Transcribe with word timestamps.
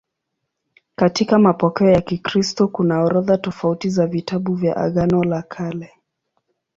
Katika 0.95 1.39
mapokeo 1.39 1.89
ya 1.89 2.01
Kikristo 2.01 2.67
kuna 2.67 3.03
orodha 3.03 3.37
tofauti 3.37 3.89
za 3.89 4.07
vitabu 4.07 4.55
vya 4.55 4.77
Agano 4.77 5.23
la 5.23 5.41
Kale. 5.41 5.93